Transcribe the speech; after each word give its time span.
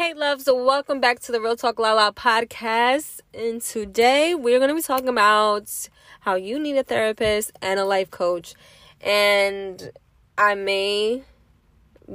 Hey, 0.00 0.14
loves, 0.14 0.48
welcome 0.50 0.98
back 0.98 1.20
to 1.20 1.30
the 1.30 1.42
Real 1.42 1.56
Talk 1.56 1.78
Lala 1.78 2.10
podcast. 2.14 3.20
And 3.34 3.60
today 3.60 4.34
we're 4.34 4.58
going 4.58 4.70
to 4.70 4.74
be 4.74 4.80
talking 4.80 5.10
about 5.10 5.90
how 6.20 6.36
you 6.36 6.58
need 6.58 6.78
a 6.78 6.82
therapist 6.82 7.52
and 7.60 7.78
a 7.78 7.84
life 7.84 8.10
coach. 8.10 8.54
And 9.02 9.90
I 10.38 10.54
may 10.54 11.24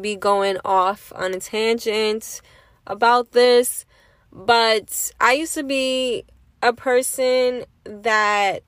be 0.02 0.16
going 0.16 0.58
off 0.66 1.14
on 1.16 1.36
a 1.36 1.40
tangent 1.40 2.42
about 2.88 3.34
this, 3.34 3.86
but 4.32 5.12
I 5.22 5.34
used 5.34 5.54
to 5.54 5.64
be 5.64 6.26
a 6.64 6.74
person 6.74 7.66
that 7.84 8.64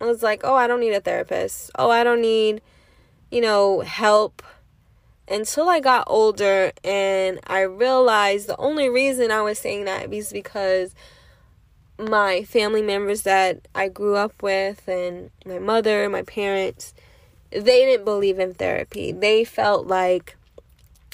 was 0.00 0.22
like, 0.22 0.40
oh, 0.42 0.54
I 0.54 0.66
don't 0.66 0.80
need 0.80 0.94
a 0.94 1.02
therapist. 1.02 1.70
Oh, 1.78 1.90
I 1.90 2.02
don't 2.02 2.22
need, 2.22 2.62
you 3.30 3.42
know, 3.42 3.80
help 3.80 4.42
until 5.28 5.68
I 5.68 5.80
got 5.80 6.04
older 6.06 6.72
and 6.84 7.40
I 7.46 7.62
realized 7.62 8.48
the 8.48 8.56
only 8.56 8.88
reason 8.88 9.30
I 9.30 9.42
was 9.42 9.58
saying 9.58 9.84
that 9.86 10.12
is 10.12 10.32
because 10.32 10.94
my 11.98 12.44
family 12.44 12.82
members 12.82 13.22
that 13.22 13.66
I 13.74 13.88
grew 13.88 14.16
up 14.16 14.42
with 14.42 14.86
and 14.86 15.30
my 15.44 15.58
mother, 15.58 16.04
and 16.04 16.12
my 16.12 16.22
parents, 16.22 16.94
they 17.50 17.84
didn't 17.86 18.04
believe 18.04 18.38
in 18.38 18.54
therapy. 18.54 19.12
They 19.12 19.44
felt 19.44 19.86
like 19.86 20.36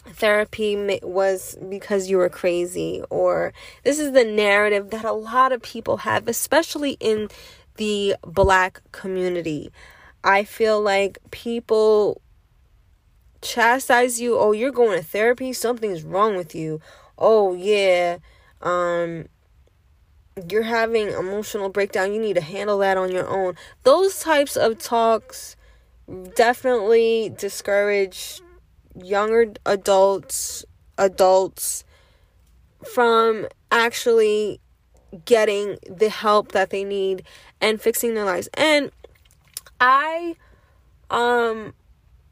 therapy 0.04 0.98
was 1.02 1.56
because 1.68 2.10
you 2.10 2.16
were 2.16 2.28
crazy 2.28 3.02
or 3.08 3.52
this 3.84 4.00
is 4.00 4.12
the 4.12 4.24
narrative 4.24 4.90
that 4.90 5.04
a 5.04 5.12
lot 5.12 5.52
of 5.52 5.62
people 5.62 5.98
have 5.98 6.26
especially 6.26 6.96
in 6.98 7.28
the 7.76 8.16
black 8.22 8.80
community. 8.90 9.70
I 10.24 10.44
feel 10.44 10.80
like 10.80 11.18
people 11.30 12.20
chastise 13.42 14.20
you, 14.20 14.38
oh, 14.38 14.52
you're 14.52 14.70
going 14.70 14.98
to 14.98 15.04
therapy, 15.04 15.52
something's 15.52 16.02
wrong 16.02 16.36
with 16.36 16.54
you. 16.54 16.80
Oh, 17.18 17.54
yeah. 17.54 18.18
Um 18.62 19.26
you're 20.48 20.62
having 20.62 21.08
emotional 21.08 21.68
breakdown, 21.68 22.14
you 22.14 22.20
need 22.20 22.36
to 22.36 22.40
handle 22.40 22.78
that 22.78 22.96
on 22.96 23.12
your 23.12 23.28
own. 23.28 23.54
Those 23.82 24.20
types 24.20 24.56
of 24.56 24.78
talks 24.78 25.56
definitely 26.34 27.32
discourage 27.36 28.40
younger 28.94 29.52
adults, 29.66 30.64
adults 30.96 31.84
from 32.94 33.46
actually 33.70 34.60
getting 35.24 35.76
the 35.88 36.08
help 36.08 36.52
that 36.52 36.70
they 36.70 36.84
need 36.84 37.24
and 37.60 37.80
fixing 37.80 38.14
their 38.14 38.24
lives. 38.24 38.48
And 38.54 38.90
I 39.80 40.36
um 41.10 41.74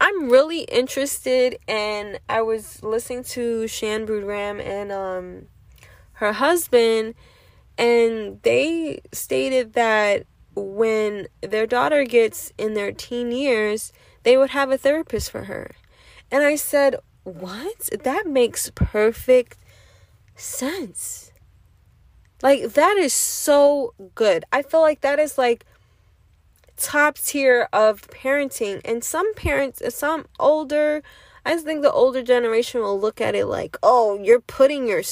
I'm 0.01 0.31
really 0.31 0.61
interested 0.61 1.59
and 1.69 2.19
I 2.29 2.41
was 2.41 2.83
listening 2.83 3.23
to 3.25 3.69
Shan 3.69 4.07
Boodram 4.07 4.59
and 4.65 4.91
um 4.91 5.47
her 6.15 6.33
husband 6.33 7.15
and 7.77 8.43
they 8.43 9.01
stated 9.13 9.75
that 9.75 10.27
when 10.55 11.29
their 11.43 11.67
daughter 11.67 12.05
gets 12.05 12.53
in 12.59 12.75
their 12.75 12.93
teen 12.93 13.31
years, 13.31 13.93
they 14.23 14.37
would 14.37 14.51
have 14.51 14.71
a 14.71 14.77
therapist 14.77 15.31
for 15.31 15.45
her. 15.45 15.71
And 16.31 16.45
I 16.45 16.57
said, 16.57 16.97
"What? 17.25 17.89
That 18.03 18.27
makes 18.27 18.71
perfect 18.75 19.59
sense." 20.35 21.33
Like 22.43 22.73
that 22.73 22.97
is 22.97 23.13
so 23.13 23.95
good. 24.15 24.45
I 24.53 24.63
feel 24.63 24.81
like 24.81 25.03
that 25.03 25.19
is 25.19 25.37
like 25.39 25.65
top 26.81 27.19
tier 27.19 27.69
of 27.73 28.03
parenting. 28.09 28.81
And 28.85 29.05
some 29.05 29.33
parents, 29.35 29.83
some 29.95 30.27
older, 30.39 31.03
I 31.45 31.53
just 31.53 31.65
think 31.65 31.83
the 31.83 31.93
older 31.93 32.23
generation 32.23 32.81
will 32.81 32.99
look 32.99 33.21
at 33.21 33.35
it 33.35 33.47
like, 33.47 33.77
"Oh, 33.83 34.19
you're 34.23 34.41
putting 34.41 34.89
your 34.89 35.03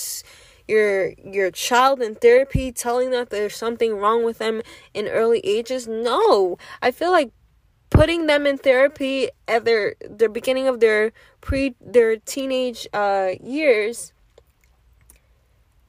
your 0.67 1.13
your 1.25 1.51
child 1.51 2.03
in 2.03 2.15
therapy 2.15 2.73
telling 2.73 3.11
that 3.11 3.31
there's 3.31 3.57
something 3.57 3.97
wrong 3.97 4.25
with 4.25 4.39
them 4.39 4.63
in 4.95 5.09
early 5.09 5.41
ages." 5.41 5.87
No. 5.87 6.59
I 6.83 6.91
feel 6.91 7.11
like 7.11 7.31
putting 7.91 8.27
them 8.27 8.47
in 8.47 8.59
therapy 8.59 9.31
at 9.47 9.65
their 9.65 9.95
the 10.01 10.29
beginning 10.29 10.69
of 10.69 10.81
their 10.81 11.13
pre 11.41 11.75
their 11.81 12.17
teenage 12.17 12.87
uh 12.93 13.31
years 13.43 14.13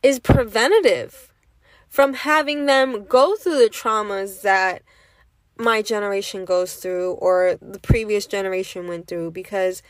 is 0.02 0.20
preventative 0.20 1.34
from 1.90 2.14
having 2.14 2.66
them 2.68 3.04
go 3.06 3.36
through 3.36 3.58
the 3.58 3.70
traumas 3.70 4.42
that 4.44 4.82
my 5.60 5.82
generation 5.82 6.46
goes 6.46 6.76
through 6.76 7.14
or 7.16 7.58
the 7.62 7.80
previous 7.80 8.26
generation 8.26 8.88
went 8.88 9.08
through 9.08 9.30
because 9.32 9.84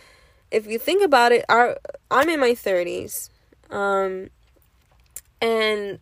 if 0.50 0.66
you 0.66 0.80
think 0.80 1.04
about 1.04 1.32
it 1.32 1.46
our 1.48 1.78
I'm 2.10 2.28
in 2.28 2.40
my 2.40 2.52
30s 2.52 3.30
um 3.70 4.30
and 5.42 6.00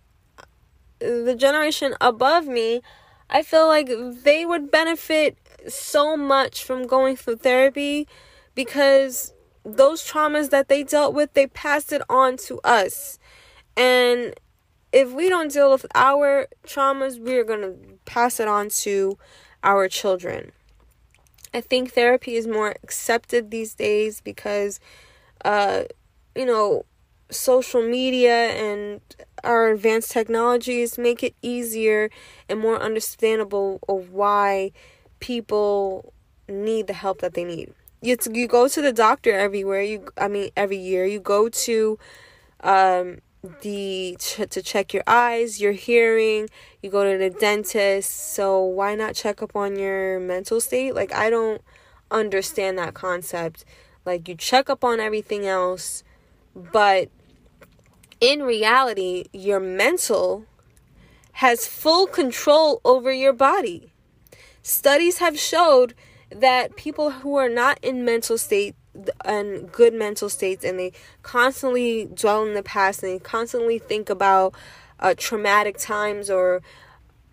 the 1.00 1.36
generation 1.38 1.96
above 2.00 2.48
me 2.48 2.82
I 3.30 3.44
feel 3.44 3.68
like 3.68 3.90
they 4.24 4.46
would 4.46 4.72
benefit 4.72 5.38
so 5.68 6.16
much 6.16 6.64
from 6.64 6.88
going 6.88 7.18
through 7.18 7.38
therapy 7.38 8.08
because 8.56 9.34
those 9.66 10.02
traumas 10.02 10.50
that 10.50 10.70
they 10.70 10.84
dealt 10.84 11.14
with 11.14 11.34
they 11.34 11.48
passed 11.48 11.92
it 11.92 12.02
on 12.10 12.38
to 12.38 12.60
us. 12.64 13.20
And 13.76 14.34
if 14.94 15.12
we 15.12 15.28
don't 15.28 15.52
deal 15.52 15.72
with 15.72 15.86
our 15.94 16.48
traumas 16.66 17.20
we're 17.20 17.44
going 17.44 17.62
to 17.62 17.76
pass 18.06 18.40
it 18.40 18.48
on 18.48 18.70
to 18.70 19.18
our 19.64 19.88
children. 19.88 20.52
I 21.54 21.62
think 21.62 21.94
therapy 21.94 22.36
is 22.36 22.48
more 22.48 22.76
accepted 22.84 23.52
these 23.52 23.74
days 23.74 24.22
because, 24.22 24.80
uh, 25.44 25.84
you 26.36 26.46
know, 26.46 26.86
social 27.30 27.82
media 27.82 28.50
and 28.50 29.02
our 29.44 29.70
advanced 29.70 30.12
technologies 30.12 30.98
make 30.98 31.24
it 31.24 31.36
easier 31.42 32.10
and 32.48 32.60
more 32.60 32.82
understandable 32.82 33.80
of 33.88 34.12
why 34.12 34.72
people 35.20 36.14
need 36.48 36.88
the 36.88 36.94
help 36.94 37.22
that 37.22 37.34
they 37.34 37.44
need. 37.44 37.74
You 38.02 38.18
you 38.32 38.48
go 38.48 38.68
to 38.68 38.82
the 38.82 38.94
doctor 38.94 39.34
everywhere. 39.34 39.82
You 39.82 40.08
I 40.18 40.28
mean 40.28 40.52
every 40.56 40.78
year 40.78 41.06
you 41.06 41.20
go 41.20 41.50
to 41.50 42.00
um 42.62 43.20
the 43.62 44.18
ch- 44.20 44.42
to 44.50 44.62
check 44.62 44.94
your 44.94 45.04
eyes, 45.08 45.62
your 45.62 45.72
hearing, 45.72 46.50
you 46.82 46.90
go 46.90 47.10
to 47.10 47.18
the 47.18 47.30
dentist. 47.30 48.34
So 48.34 48.62
why 48.64 48.96
not 48.96 49.16
check 49.16 49.42
up 49.42 49.56
on 49.56 49.78
your 49.78 50.20
mental 50.20 50.60
state? 50.60 50.96
Like 50.96 51.14
I 51.14 51.30
don't 51.30 51.62
understand 52.12 52.78
that 52.78 52.94
concept. 52.94 53.66
Like 54.06 54.28
you 54.28 54.36
check 54.36 54.70
up 54.70 54.84
on 54.84 55.00
everything 55.00 55.46
else, 55.46 56.04
but 56.56 57.10
in 58.20 58.44
reality, 58.44 59.26
your 59.32 59.60
mental 59.60 60.46
has 61.34 61.68
full 61.68 62.08
control 62.08 62.82
over 62.84 63.12
your 63.12 63.34
body. 63.34 63.92
Studies 64.64 65.20
have 65.20 65.38
showed 65.38 65.94
that 66.30 66.76
people 66.76 67.12
who 67.12 67.36
are 67.36 67.50
not 67.50 67.78
in 67.84 68.04
mental 68.04 68.38
state 68.38 68.76
and 69.26 69.72
good 69.72 69.94
mental 69.94 70.30
states 70.30 70.64
and 70.64 70.80
they 70.80 70.92
constantly 71.22 72.06
dwell 72.06 72.46
in 72.46 72.54
the 72.54 72.64
past 72.64 73.04
and 73.04 73.14
they 73.14 73.20
constantly 73.20 73.80
think 73.80 74.10
about 74.10 74.54
uh, 75.00 75.14
traumatic 75.18 75.78
times 75.78 76.30
or 76.30 76.62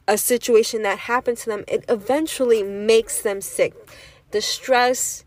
a 0.06 0.18
situation 0.18 0.82
that 0.82 0.98
happened 1.00 1.38
to 1.38 1.46
them, 1.46 1.64
it 1.66 1.84
eventually 1.88 2.62
makes 2.62 3.22
them 3.22 3.40
sick. 3.40 3.74
The 4.30 4.40
stress 4.40 5.24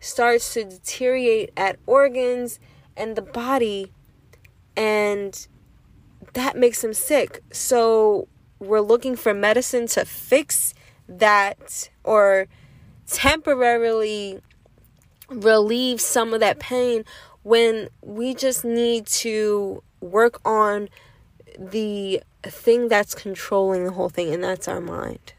starts 0.00 0.54
to 0.54 0.64
deteriorate 0.64 1.50
at 1.56 1.78
organs 1.86 2.60
and 2.96 3.16
the 3.16 3.22
body, 3.22 3.92
and 4.76 5.46
that 6.34 6.56
makes 6.56 6.82
them 6.82 6.92
sick. 6.92 7.42
So, 7.52 8.28
we're 8.58 8.80
looking 8.80 9.14
for 9.16 9.32
medicine 9.32 9.86
to 9.86 10.04
fix 10.04 10.74
that 11.08 11.90
or 12.02 12.48
temporarily 13.06 14.40
relieve 15.28 16.00
some 16.00 16.34
of 16.34 16.40
that 16.40 16.58
pain 16.58 17.04
when 17.42 17.88
we 18.02 18.34
just 18.34 18.64
need 18.64 19.06
to 19.06 19.82
work 20.00 20.40
on 20.44 20.88
the 21.58 22.22
thing 22.42 22.88
that's 22.88 23.14
controlling 23.14 23.84
the 23.84 23.92
whole 23.92 24.08
thing, 24.08 24.32
and 24.32 24.42
that's 24.42 24.68
our 24.68 24.80
mind. 24.80 25.32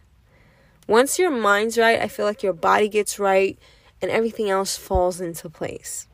Once 0.88 1.20
your 1.20 1.30
mind's 1.30 1.78
right, 1.78 2.00
I 2.00 2.08
feel 2.08 2.26
like 2.26 2.42
your 2.42 2.54
body 2.54 2.90
gets 2.90 3.20
right 3.20 3.58
and 4.02 4.10
everything 4.10 4.50
else 4.50 4.76
falls 4.76 5.22
into 5.22 5.50
place. 5.50 6.08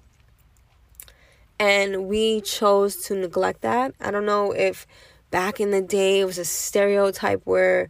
And 1.58 2.08
we 2.08 2.42
chose 2.42 2.98
to 3.06 3.16
neglect 3.16 3.62
that. 3.62 3.96
I 4.02 4.12
don't 4.12 4.26
know 4.26 4.52
if 4.52 4.86
back 5.32 5.60
in 5.60 5.72
the 5.72 5.82
day 5.82 6.20
it 6.20 6.26
was 6.26 6.38
a 6.38 6.46
stereotype 6.46 7.42
where, 7.46 7.90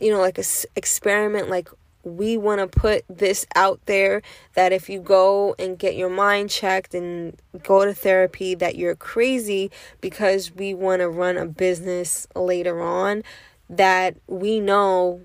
you 0.00 0.12
know, 0.12 0.20
like 0.20 0.38
a 0.38 0.42
s- 0.42 0.66
experiment 0.76 1.50
like 1.50 1.68
we 2.16 2.36
want 2.36 2.60
to 2.60 2.66
put 2.66 3.04
this 3.08 3.46
out 3.54 3.80
there 3.86 4.22
that 4.54 4.72
if 4.72 4.88
you 4.88 5.00
go 5.00 5.54
and 5.58 5.78
get 5.78 5.96
your 5.96 6.10
mind 6.10 6.50
checked 6.50 6.94
and 6.94 7.36
go 7.62 7.84
to 7.84 7.94
therapy 7.94 8.54
that 8.54 8.76
you're 8.76 8.96
crazy 8.96 9.70
because 10.00 10.54
we 10.54 10.74
want 10.74 11.00
to 11.00 11.08
run 11.08 11.36
a 11.36 11.46
business 11.46 12.26
later 12.34 12.80
on 12.82 13.22
that 13.68 14.16
we 14.26 14.60
know 14.60 15.20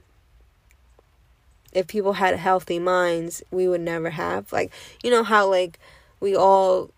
if 1.71 1.87
people 1.87 2.13
had 2.13 2.35
healthy 2.35 2.79
minds 2.79 3.43
we 3.51 3.67
would 3.67 3.81
never 3.81 4.11
have. 4.11 4.51
Like 4.51 4.71
you 5.03 5.09
know 5.09 5.23
how 5.23 5.49
like 5.49 5.79
we 6.19 6.35
all 6.35 6.91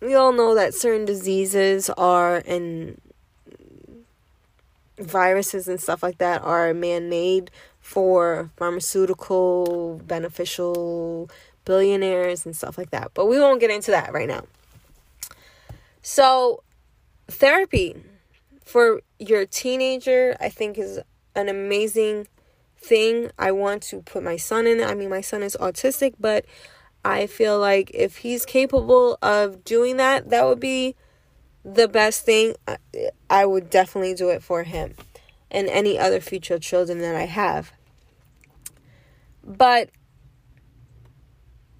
we 0.00 0.14
all 0.14 0.32
know 0.32 0.54
that 0.54 0.74
certain 0.74 1.04
diseases 1.04 1.90
are 1.90 2.42
and 2.46 3.00
viruses 4.98 5.68
and 5.68 5.80
stuff 5.80 6.02
like 6.02 6.18
that 6.18 6.42
are 6.42 6.72
man 6.74 7.08
made 7.08 7.50
for 7.80 8.50
pharmaceutical 8.56 10.00
beneficial 10.04 11.30
billionaires 11.64 12.46
and 12.46 12.56
stuff 12.56 12.78
like 12.78 12.90
that. 12.90 13.12
But 13.14 13.26
we 13.26 13.38
won't 13.38 13.60
get 13.60 13.70
into 13.70 13.90
that 13.90 14.12
right 14.12 14.28
now. 14.28 14.44
So, 16.02 16.62
therapy 17.28 17.96
for 18.64 19.00
your 19.18 19.46
teenager, 19.46 20.36
I 20.40 20.48
think, 20.48 20.78
is 20.78 21.00
an 21.34 21.48
amazing 21.48 22.28
thing. 22.78 23.30
I 23.38 23.52
want 23.52 23.82
to 23.84 24.02
put 24.02 24.22
my 24.22 24.36
son 24.36 24.66
in 24.66 24.80
it. 24.80 24.88
I 24.88 24.94
mean, 24.94 25.10
my 25.10 25.20
son 25.20 25.42
is 25.42 25.56
autistic, 25.60 26.14
but 26.18 26.44
I 27.04 27.26
feel 27.26 27.58
like 27.58 27.90
if 27.94 28.18
he's 28.18 28.44
capable 28.44 29.18
of 29.22 29.64
doing 29.64 29.96
that, 29.98 30.30
that 30.30 30.44
would 30.44 30.60
be 30.60 30.96
the 31.66 31.88
best 31.88 32.24
thing. 32.24 32.54
I 33.28 33.44
would 33.44 33.68
definitely 33.70 34.14
do 34.14 34.30
it 34.30 34.42
for 34.42 34.62
him 34.62 34.94
and 35.50 35.68
any 35.68 35.98
other 35.98 36.20
future 36.20 36.58
children 36.58 37.00
that 37.00 37.16
I 37.16 37.26
have. 37.26 37.72
But 39.42 39.90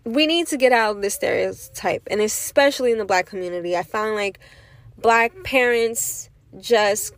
we 0.04 0.26
need 0.26 0.48
to 0.48 0.56
get 0.56 0.72
out 0.72 0.96
of 0.96 1.02
this 1.02 1.14
stereotype, 1.14 2.06
and 2.10 2.20
especially 2.20 2.92
in 2.92 2.98
the 2.98 3.04
black 3.04 3.26
community. 3.26 3.76
I 3.76 3.82
found 3.82 4.14
like 4.14 4.38
black 4.98 5.32
parents 5.44 6.30
just. 6.58 7.14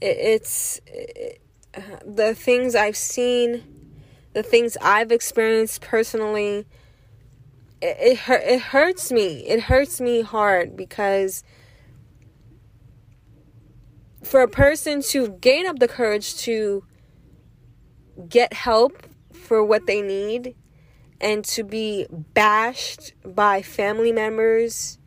it's. 0.00 0.80
It, 0.86 1.38
uh, 1.74 1.80
the 2.04 2.34
things 2.34 2.74
I've 2.74 2.98
seen 2.98 3.82
the 4.32 4.42
things 4.42 4.76
I've 4.80 5.12
experienced 5.12 5.82
personally, 5.82 6.66
it, 7.82 8.18
it, 8.28 8.42
it 8.44 8.60
hurts 8.60 9.10
me. 9.10 9.46
It 9.46 9.62
hurts 9.62 10.00
me 10.00 10.22
hard 10.22 10.76
because 10.76 11.42
for 14.22 14.40
a 14.40 14.48
person 14.48 15.02
to 15.02 15.30
gain 15.40 15.66
up 15.66 15.80
the 15.80 15.88
courage 15.88 16.36
to 16.36 16.84
get 18.28 18.52
help 18.52 19.04
for 19.32 19.64
what 19.64 19.86
they 19.86 20.00
need 20.00 20.54
and 21.20 21.44
to 21.44 21.64
be 21.64 22.06
bashed 22.10 23.14
by 23.24 23.62
family 23.62 24.12
members 24.12 24.98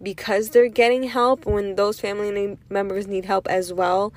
because 0.00 0.50
they're 0.50 0.68
getting 0.68 1.02
help 1.02 1.46
when 1.46 1.74
those 1.74 1.98
family 1.98 2.56
members 2.70 3.08
need 3.08 3.24
help 3.24 3.48
as 3.48 3.72
well 3.72 4.12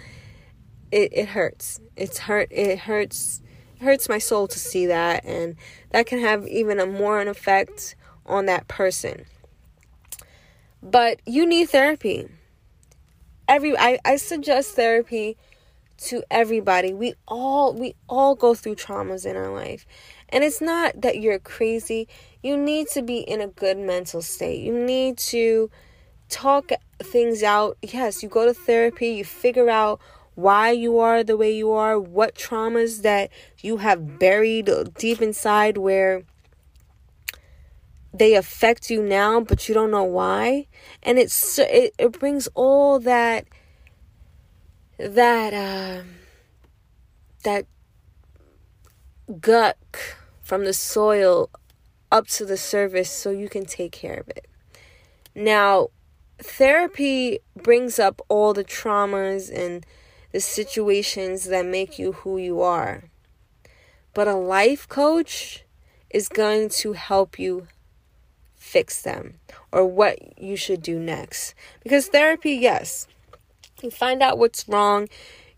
it, 0.92 1.12
it 1.14 1.28
hurts 1.30 1.80
it's 1.96 2.20
hurt 2.20 2.48
it 2.52 2.78
hurts 2.78 3.42
hurts 3.82 4.08
my 4.08 4.20
soul 4.20 4.48
to 4.48 4.60
see 4.60 4.86
that 4.86 5.26
and 5.26 5.56
that 5.90 6.06
can 6.06 6.20
have 6.20 6.48
even 6.48 6.80
a 6.80 6.86
more 6.86 7.20
an 7.20 7.28
effect 7.28 7.96
on 8.26 8.46
that 8.46 8.68
person. 8.68 9.26
But 10.82 11.20
you 11.26 11.46
need 11.46 11.70
therapy. 11.70 12.28
Every 13.48 13.78
I, 13.78 14.00
I 14.06 14.16
suggest 14.16 14.76
therapy 14.76 15.38
to 15.98 16.24
everybody. 16.32 16.94
We 16.94 17.14
all 17.28 17.74
we 17.74 17.96
all 18.08 18.36
go 18.36 18.56
through 18.56 18.76
traumas 18.76 19.26
in 19.26 19.36
our 19.36 19.52
life. 19.52 19.86
And 20.30 20.44
it's 20.44 20.62
not 20.62 21.02
that 21.02 21.20
you're 21.20 21.40
crazy. 21.40 22.08
You 22.42 22.58
need 22.58 22.88
to 22.90 23.02
be 23.02 23.20
in 23.20 23.42
a 23.42 23.48
good 23.48 23.78
mental 23.78 24.22
state. 24.22 24.62
You 24.62 24.74
need 24.74 25.18
to 25.18 25.70
talk 26.30 26.72
things 27.00 27.44
out. 27.44 27.78
Yes 27.82 28.24
you 28.24 28.30
go 28.30 28.46
to 28.46 28.54
therapy 28.54 29.10
you 29.10 29.26
figure 29.26 29.70
out 29.70 30.00
why 30.36 30.72
you 30.72 31.00
are 31.00 31.24
the 31.24 31.38
way 31.38 31.56
you 31.56 31.72
are, 31.72 32.00
what 32.00 32.36
traumas 32.36 33.02
that 33.02 33.30
you 33.60 33.78
have 33.78 34.20
buried 34.20 34.70
deep 34.98 35.22
inside 35.22 35.78
where 35.78 36.24
they 38.14 38.36
affect 38.36 38.90
you 38.90 39.02
now, 39.02 39.40
but 39.40 39.68
you 39.68 39.74
don't 39.74 39.92
know 39.92 40.04
why. 40.04 40.68
And 41.04 41.18
it's 41.18 41.60
it, 41.60 41.94
it 41.98 42.20
brings 42.20 42.48
all 42.54 43.00
that 43.00 43.46
that 44.98 45.54
uh, 45.54 46.04
that 47.44 47.66
guck 49.40 50.18
from 50.42 50.66
the 50.66 50.74
soil 50.74 51.50
up 52.12 52.28
to 52.28 52.46
the 52.46 52.58
surface 52.58 53.10
so 53.10 53.32
you 53.32 53.48
can 53.48 53.66
take 53.66 53.94
care 53.94 54.16
of 54.16 54.28
it. 54.30 54.48
Now, 55.34 55.90
therapy 56.40 57.40
brings 57.56 58.00
up 58.00 58.22
all 58.28 58.54
the 58.54 58.66
traumas 58.66 59.50
and 59.50 59.86
the 60.32 60.40
situations 60.40 61.46
that 61.46 61.66
make 61.66 62.00
you 62.00 62.14
who 62.14 62.38
you 62.38 62.62
are. 62.62 63.04
But 64.14 64.28
a 64.28 64.36
life 64.36 64.88
coach 64.88 65.64
is 66.10 66.28
going 66.28 66.70
to 66.70 66.94
help 66.94 67.40
you 67.40 67.68
fix 68.56 69.02
them 69.02 69.36
or 69.72 69.86
what 69.86 70.40
you 70.40 70.56
should 70.56 70.82
do 70.82 71.00
next. 71.00 71.54
Because 71.84 72.08
therapy, 72.08 72.54
yes, 72.54 73.08
you 73.82 73.92
find 73.92 74.22
out 74.22 74.38
what's 74.38 74.68
wrong, 74.68 75.08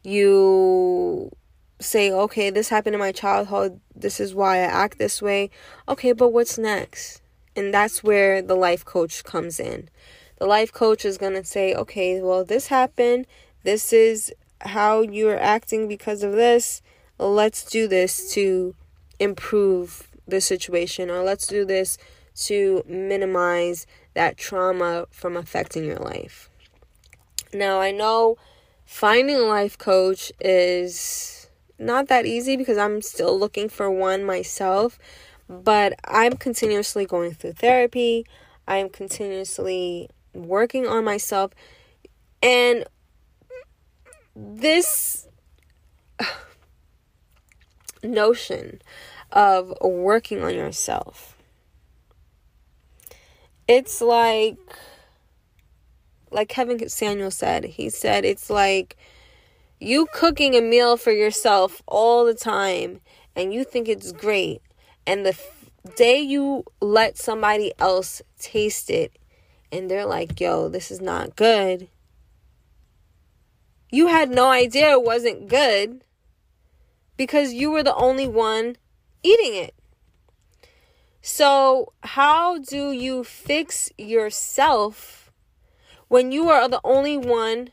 you 0.04 1.32
say, 1.80 2.12
okay, 2.12 2.50
this 2.50 2.70
happened 2.70 2.96
in 2.96 3.00
my 3.00 3.12
childhood, 3.12 3.80
this 3.96 4.20
is 4.20 4.34
why 4.34 4.58
I 4.58 4.62
act 4.62 4.98
this 4.98 5.22
way. 5.22 5.50
Okay, 5.88 6.14
but 6.14 6.30
what's 6.30 6.58
next? 6.58 7.22
And 7.56 7.74
that's 7.74 8.04
where 8.04 8.42
the 8.42 8.56
life 8.56 8.86
coach 8.86 9.24
comes 9.24 9.60
in. 9.60 9.90
The 10.40 10.46
life 10.46 10.72
coach 10.72 11.06
is 11.06 11.18
going 11.18 11.34
to 11.34 11.44
say, 11.44 11.74
okay, 11.76 12.22
well, 12.22 12.44
this 12.44 12.68
happened. 12.68 13.28
This 13.64 13.94
is 13.94 14.34
how 14.64 15.02
you're 15.02 15.40
acting 15.40 15.88
because 15.88 16.24
of 16.24 16.34
this. 16.34 16.82
Let's 17.20 17.64
do 17.64 17.88
this 17.88 18.34
to 18.34 18.76
improve 19.20 20.10
the 20.28 20.42
situation, 20.42 21.10
or 21.10 21.24
let's 21.24 21.48
do 21.48 21.66
this 21.66 21.98
to 22.36 22.84
minimize 22.88 23.86
that 24.14 24.38
trauma 24.38 25.06
from 25.12 25.38
affecting 25.38 25.86
your 25.86 26.00
life. 26.00 26.50
Now, 27.54 27.80
I 27.80 27.92
know 27.92 28.38
finding 28.86 29.36
a 29.36 29.40
life 29.40 29.78
coach 29.78 30.32
is 30.40 31.50
not 31.78 32.08
that 32.08 32.26
easy 32.26 32.58
because 32.58 32.78
I'm 32.78 33.02
still 33.02 33.38
looking 33.38 33.70
for 33.70 33.92
one 33.92 34.24
myself, 34.24 34.98
but 35.48 35.94
I'm 36.06 36.34
continuously 36.34 37.06
going 37.06 37.34
through 37.34 37.54
therapy. 37.54 38.26
I'm 38.68 38.90
continuously 38.90 40.10
working 40.34 40.88
on 40.88 41.04
myself. 41.04 41.52
And 42.42 42.86
this 44.36 45.28
notion 48.04 48.82
of 49.32 49.74
working 49.82 50.44
on 50.44 50.54
yourself 50.54 51.38
it's 53.68 54.02
like 54.02 54.58
like 56.32 56.50
Kevin 56.50 56.90
Samuels 56.90 57.36
said 57.36 57.64
he 57.64 57.90
said 57.90 58.26
it's 58.26 58.50
like 58.50 58.98
you 59.80 60.08
cooking 60.14 60.56
a 60.56 60.62
meal 60.62 60.98
for 60.98 61.12
yourself 61.12 61.82
all 61.88 62.26
the 62.26 62.34
time 62.34 63.00
and 63.36 63.54
you 63.54 63.64
think 63.64 63.88
it's 63.88 64.12
great 64.12 64.62
and 65.06 65.26
the 65.26 65.38
day 65.96 66.20
you 66.20 66.64
let 66.82 67.18
somebody 67.18 67.74
else 67.80 68.22
taste 68.40 68.90
it 68.90 69.18
and 69.72 69.90
they're 69.90 70.06
like 70.06 70.40
yo 70.40 70.70
this 70.70 70.92
is 70.92 71.02
not 71.02 71.36
good 71.36 71.88
you 73.94 74.08
had 74.08 74.32
no 74.32 74.50
idea 74.50 74.94
it 74.94 75.04
wasn't 75.04 75.48
good 75.48 76.04
because 77.16 77.54
you 77.54 77.70
were 77.70 77.84
the 77.84 77.94
only 77.94 78.28
one 78.28 78.76
eating 79.22 79.54
it. 79.54 79.76
So, 81.22 81.94
how 82.02 82.58
do 82.58 82.92
you 82.92 83.24
fix 83.24 83.92
yourself 83.96 85.32
when 86.08 86.32
you 86.32 86.50
are 86.50 86.68
the 86.68 86.82
only 86.84 87.18
one 87.18 87.70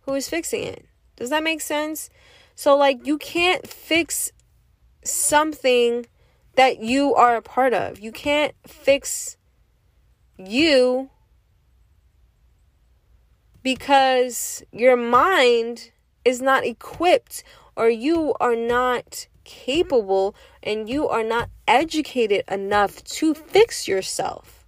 who 0.00 0.14
is 0.14 0.30
fixing 0.30 0.62
it? 0.62 0.86
Does 1.16 1.28
that 1.28 1.42
make 1.42 1.60
sense? 1.60 2.08
So, 2.54 2.74
like, 2.74 3.06
you 3.06 3.18
can't 3.18 3.66
fix 3.66 4.32
something 5.04 6.06
that 6.54 6.80
you 6.80 7.14
are 7.14 7.36
a 7.36 7.42
part 7.42 7.74
of. 7.74 8.00
You 8.00 8.12
can't 8.12 8.54
fix 8.66 9.36
you 10.38 11.10
because 13.66 14.62
your 14.70 14.96
mind 14.96 15.90
is 16.24 16.40
not 16.40 16.64
equipped 16.64 17.42
or 17.74 17.90
you 17.90 18.32
are 18.38 18.54
not 18.54 19.26
capable 19.42 20.36
and 20.62 20.88
you 20.88 21.08
are 21.08 21.24
not 21.24 21.50
educated 21.66 22.44
enough 22.48 23.02
to 23.02 23.34
fix 23.34 23.88
yourself. 23.88 24.64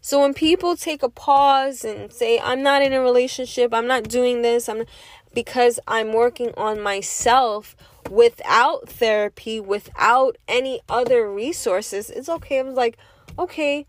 So 0.00 0.20
when 0.20 0.32
people 0.32 0.76
take 0.76 1.02
a 1.02 1.08
pause 1.08 1.84
and 1.84 2.12
say 2.12 2.38
I'm 2.38 2.62
not 2.62 2.82
in 2.82 2.92
a 2.92 3.00
relationship, 3.00 3.74
I'm 3.74 3.88
not 3.88 4.04
doing 4.04 4.42
this, 4.42 4.68
I'm 4.68 4.84
because 5.34 5.80
I'm 5.88 6.12
working 6.12 6.52
on 6.56 6.80
myself 6.80 7.74
without 8.08 8.88
therapy, 8.88 9.58
without 9.58 10.36
any 10.46 10.82
other 10.88 11.28
resources, 11.28 12.10
it's 12.10 12.28
okay. 12.28 12.60
I'm 12.60 12.76
like, 12.76 12.96
okay, 13.36 13.88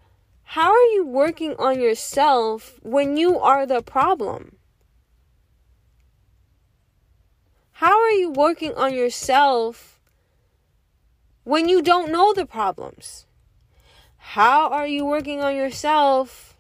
how 0.53 0.71
are 0.71 0.89
you 0.95 1.05
working 1.05 1.55
on 1.59 1.79
yourself 1.79 2.79
when 2.81 3.17
you 3.17 3.37
are 3.37 3.67
the 3.67 3.83
problem? 3.83 4.55
How 7.73 8.01
are 8.01 8.09
you 8.09 8.31
working 8.31 8.73
on 8.73 8.95
yourself 8.95 9.99
when 11.43 11.69
you 11.69 11.83
don't 11.83 12.11
know 12.11 12.33
the 12.33 12.47
problems? 12.47 13.27
How 14.17 14.71
are 14.71 14.87
you 14.87 15.05
working 15.05 15.39
on 15.39 15.55
yourself 15.55 16.57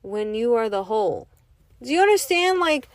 when 0.00 0.36
you 0.36 0.54
are 0.54 0.68
the 0.68 0.84
whole? 0.84 1.26
Do 1.82 1.90
you 1.90 2.00
understand? 2.00 2.60
Like, 2.60 2.88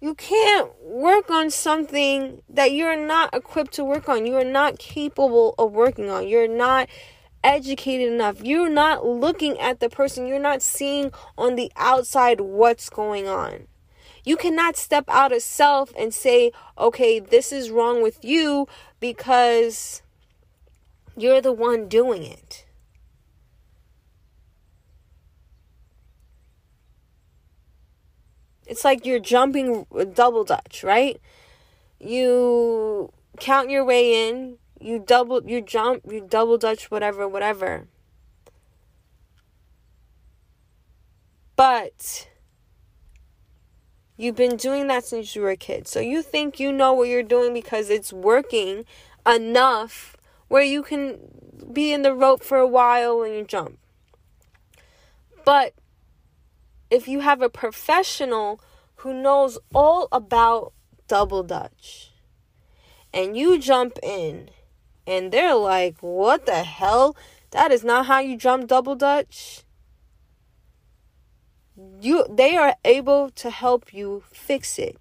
you 0.00 0.14
can't 0.14 0.70
work 0.82 1.30
on 1.30 1.50
something 1.50 2.42
that 2.48 2.72
you're 2.72 2.96
not 2.96 3.34
equipped 3.34 3.72
to 3.74 3.84
work 3.84 4.08
on. 4.08 4.26
You 4.26 4.36
are 4.36 4.44
not 4.44 4.78
capable 4.78 5.54
of 5.58 5.72
working 5.72 6.08
on. 6.08 6.28
You're 6.28 6.48
not 6.48 6.88
educated 7.42 8.12
enough. 8.12 8.42
You're 8.42 8.68
not 8.68 9.04
looking 9.04 9.58
at 9.58 9.80
the 9.80 9.88
person. 9.88 10.26
You're 10.26 10.38
not 10.38 10.62
seeing 10.62 11.10
on 11.36 11.56
the 11.56 11.72
outside 11.76 12.40
what's 12.40 12.88
going 12.88 13.26
on. 13.26 13.66
You 14.24 14.36
cannot 14.36 14.76
step 14.76 15.04
out 15.08 15.32
of 15.32 15.42
self 15.42 15.92
and 15.98 16.14
say, 16.14 16.52
okay, 16.76 17.18
this 17.18 17.50
is 17.50 17.70
wrong 17.70 18.02
with 18.02 18.24
you 18.24 18.68
because 19.00 20.02
you're 21.16 21.40
the 21.40 21.52
one 21.52 21.88
doing 21.88 22.22
it. 22.22 22.66
It's 28.68 28.84
like 28.84 29.06
you're 29.06 29.18
jumping 29.18 29.86
double 30.12 30.44
dutch, 30.44 30.84
right? 30.84 31.18
You 31.98 33.10
count 33.40 33.70
your 33.70 33.82
way 33.82 34.28
in, 34.28 34.58
you 34.78 34.98
double, 34.98 35.42
you 35.48 35.62
jump, 35.62 36.02
you 36.06 36.20
double 36.28 36.58
dutch, 36.58 36.90
whatever, 36.90 37.26
whatever. 37.26 37.88
But 41.56 42.28
you've 44.18 44.36
been 44.36 44.56
doing 44.56 44.86
that 44.88 45.04
since 45.04 45.34
you 45.34 45.40
were 45.40 45.50
a 45.50 45.56
kid. 45.56 45.88
So 45.88 46.00
you 46.00 46.20
think 46.20 46.60
you 46.60 46.70
know 46.70 46.92
what 46.92 47.08
you're 47.08 47.22
doing 47.22 47.54
because 47.54 47.88
it's 47.88 48.12
working 48.12 48.84
enough 49.26 50.14
where 50.48 50.62
you 50.62 50.82
can 50.82 51.18
be 51.72 51.90
in 51.92 52.02
the 52.02 52.12
rope 52.12 52.42
for 52.42 52.58
a 52.58 52.66
while 52.66 53.22
and 53.22 53.34
you 53.34 53.44
jump. 53.44 53.78
But 55.46 55.72
if 56.90 57.08
you 57.08 57.20
have 57.20 57.42
a 57.42 57.48
professional 57.48 58.60
who 58.96 59.14
knows 59.14 59.58
all 59.74 60.08
about 60.10 60.72
double 61.06 61.42
dutch 61.42 62.12
and 63.12 63.36
you 63.36 63.58
jump 63.58 63.98
in 64.02 64.50
and 65.06 65.32
they're 65.32 65.54
like, 65.54 65.96
"What 66.00 66.46
the 66.46 66.64
hell? 66.64 67.16
That 67.50 67.72
is 67.72 67.82
not 67.82 68.06
how 68.06 68.18
you 68.20 68.36
jump 68.36 68.66
double 68.68 68.94
dutch." 68.94 69.64
You 72.00 72.26
they 72.28 72.56
are 72.56 72.74
able 72.84 73.30
to 73.30 73.50
help 73.50 73.94
you 73.94 74.24
fix 74.32 74.78
it. 74.78 74.98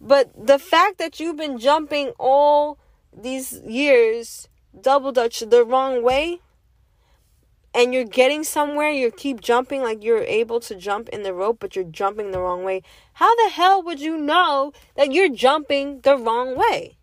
But 0.00 0.30
the 0.36 0.58
fact 0.58 0.98
that 0.98 1.18
you've 1.18 1.36
been 1.36 1.58
jumping 1.58 2.12
all 2.18 2.78
these 3.12 3.60
years 3.60 4.48
double 4.78 5.12
dutch 5.12 5.40
the 5.40 5.64
wrong 5.64 6.02
way, 6.02 6.40
and 7.74 7.92
you're 7.92 8.04
getting 8.04 8.44
somewhere, 8.44 8.90
you 8.90 9.10
keep 9.10 9.40
jumping 9.40 9.82
like 9.82 10.04
you're 10.04 10.22
able 10.22 10.60
to 10.60 10.76
jump 10.76 11.08
in 11.08 11.24
the 11.24 11.34
rope, 11.34 11.58
but 11.58 11.74
you're 11.74 11.84
jumping 11.84 12.30
the 12.30 12.38
wrong 12.38 12.62
way. 12.62 12.82
How 13.14 13.34
the 13.34 13.50
hell 13.50 13.82
would 13.82 14.00
you 14.00 14.16
know 14.16 14.72
that 14.94 15.12
you're 15.12 15.28
jumping 15.28 16.00
the 16.02 16.16
wrong 16.16 16.56
way? 16.56 16.96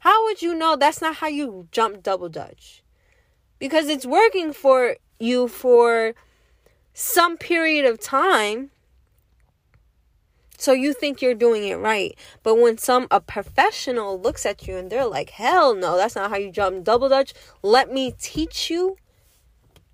How 0.00 0.24
would 0.24 0.42
you 0.42 0.54
know 0.54 0.74
that's 0.74 1.00
not 1.00 1.16
how 1.16 1.28
you 1.28 1.68
jump 1.70 2.02
double 2.02 2.28
dutch? 2.28 2.82
Because 3.60 3.88
it's 3.88 4.04
working 4.04 4.52
for 4.52 4.96
you 5.20 5.46
for 5.46 6.14
some 6.92 7.36
period 7.38 7.86
of 7.86 8.00
time. 8.00 8.72
So 10.58 10.72
you 10.72 10.92
think 10.92 11.22
you're 11.22 11.34
doing 11.34 11.64
it 11.64 11.76
right. 11.76 12.18
But 12.42 12.56
when 12.56 12.76
some 12.76 13.06
a 13.10 13.20
professional 13.20 14.20
looks 14.20 14.44
at 14.44 14.66
you 14.66 14.76
and 14.76 14.90
they're 14.90 15.06
like, 15.06 15.30
"Hell 15.30 15.74
no, 15.74 15.96
that's 15.96 16.16
not 16.16 16.30
how 16.30 16.36
you 16.36 16.50
jump 16.50 16.84
double 16.84 17.08
dutch. 17.08 17.32
Let 17.62 17.92
me 17.92 18.14
teach 18.18 18.70
you." 18.70 18.96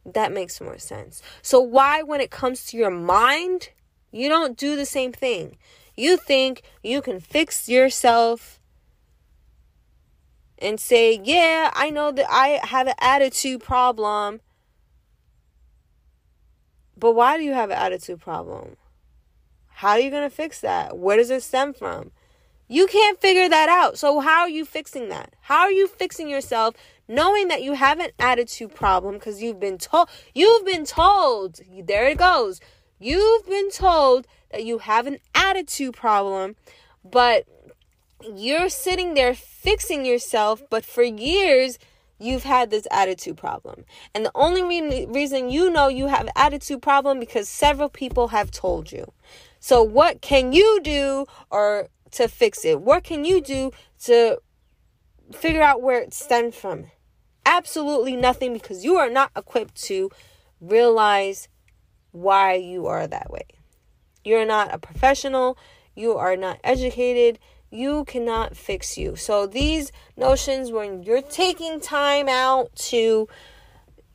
That 0.04 0.32
makes 0.32 0.60
more 0.60 0.78
sense. 0.78 1.22
So, 1.42 1.60
why, 1.60 2.02
when 2.02 2.20
it 2.20 2.30
comes 2.30 2.64
to 2.66 2.76
your 2.76 2.90
mind, 2.90 3.70
you 4.10 4.28
don't 4.28 4.56
do 4.56 4.76
the 4.76 4.86
same 4.86 5.12
thing? 5.12 5.58
You 5.96 6.16
think 6.16 6.62
you 6.82 7.02
can 7.02 7.20
fix 7.20 7.68
yourself 7.68 8.60
and 10.58 10.80
say, 10.80 11.20
Yeah, 11.22 11.70
I 11.74 11.90
know 11.90 12.12
that 12.12 12.26
I 12.30 12.60
have 12.64 12.86
an 12.86 12.94
attitude 13.00 13.62
problem. 13.62 14.40
But 16.96 17.12
why 17.12 17.38
do 17.38 17.44
you 17.44 17.54
have 17.54 17.70
an 17.70 17.78
attitude 17.78 18.20
problem? 18.20 18.76
How 19.68 19.90
are 19.90 20.00
you 20.00 20.10
going 20.10 20.28
to 20.28 20.34
fix 20.34 20.60
that? 20.60 20.98
Where 20.98 21.16
does 21.16 21.30
it 21.30 21.42
stem 21.42 21.72
from? 21.72 22.10
You 22.68 22.86
can't 22.86 23.18
figure 23.20 23.48
that 23.48 23.68
out. 23.68 23.98
So, 23.98 24.20
how 24.20 24.42
are 24.42 24.48
you 24.48 24.64
fixing 24.64 25.08
that? 25.08 25.34
How 25.40 25.60
are 25.60 25.72
you 25.72 25.88
fixing 25.88 26.28
yourself 26.28 26.74
knowing 27.10 27.48
that 27.48 27.62
you 27.62 27.74
have 27.74 27.98
an 27.98 28.10
attitude 28.20 28.72
problem 28.72 29.14
because 29.14 29.42
you've 29.42 29.58
been 29.58 29.76
told, 29.76 30.08
you've 30.32 30.64
been 30.64 30.86
told, 30.86 31.60
there 31.84 32.06
it 32.06 32.16
goes, 32.16 32.60
you've 33.00 33.46
been 33.46 33.70
told 33.70 34.26
that 34.52 34.64
you 34.64 34.78
have 34.78 35.08
an 35.08 35.18
attitude 35.34 35.94
problem, 35.94 36.54
but 37.04 37.44
you're 38.34 38.68
sitting 38.68 39.14
there 39.14 39.34
fixing 39.34 40.04
yourself, 40.04 40.62
but 40.70 40.84
for 40.84 41.02
years, 41.02 41.78
you've 42.20 42.44
had 42.44 42.70
this 42.70 42.86
attitude 42.92 43.36
problem. 43.36 43.84
And 44.14 44.24
the 44.24 44.32
only 44.34 44.62
re- 44.62 45.06
reason 45.06 45.50
you 45.50 45.68
know 45.68 45.88
you 45.88 46.06
have 46.06 46.28
attitude 46.36 46.80
problem 46.80 47.18
because 47.18 47.48
several 47.48 47.88
people 47.88 48.28
have 48.28 48.52
told 48.52 48.92
you. 48.92 49.12
So 49.58 49.82
what 49.82 50.20
can 50.20 50.52
you 50.52 50.80
do 50.82 51.26
or 51.50 51.88
to 52.12 52.28
fix 52.28 52.64
it? 52.64 52.80
What 52.80 53.02
can 53.02 53.24
you 53.24 53.40
do 53.40 53.72
to 54.04 54.38
figure 55.32 55.62
out 55.62 55.82
where 55.82 56.00
it 56.00 56.14
stems 56.14 56.54
from? 56.54 56.86
Absolutely 57.46 58.16
nothing 58.16 58.52
because 58.52 58.84
you 58.84 58.96
are 58.96 59.10
not 59.10 59.30
equipped 59.36 59.80
to 59.84 60.10
realize 60.60 61.48
why 62.12 62.54
you 62.54 62.86
are 62.86 63.06
that 63.06 63.30
way. 63.30 63.46
You're 64.24 64.46
not 64.46 64.74
a 64.74 64.78
professional, 64.78 65.56
you 65.94 66.16
are 66.16 66.36
not 66.36 66.58
educated, 66.62 67.38
you 67.70 68.04
cannot 68.04 68.56
fix 68.56 68.98
you. 68.98 69.16
So, 69.16 69.46
these 69.46 69.92
notions 70.16 70.72
when 70.72 71.02
you're 71.02 71.22
taking 71.22 71.80
time 71.80 72.28
out 72.28 72.74
to 72.76 73.28